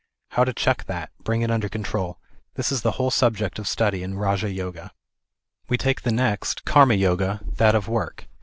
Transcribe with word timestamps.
How 0.29 0.43
to 0.45 0.51
check 0.51 0.85
that, 0.85 1.11
bring 1.23 1.43
it 1.43 1.51
under 1.51 1.69
control, 1.69 2.17
this 2.55 2.71
is 2.71 2.81
the 2.81 2.93
whole 2.93 3.09
of 3.09 3.13
subject 3.13 3.59
of 3.59 3.67
study 3.67 4.01
in 4.01 4.17
Raja 4.17 4.49
Yoga. 4.49 4.93
We 5.69 5.77
take 5.77 6.01
the 6.01 6.11
next, 6.11 6.65
Karma 6.65 6.95
Yoga, 6.95 7.39
that 7.57 7.75
of 7.75 7.87
work. 7.87 8.25